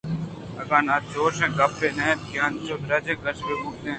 [0.61, 3.89] اگاں نا چوشیں گپے نہ اَت کہ اینچو درٛاج کش بہ بوتیں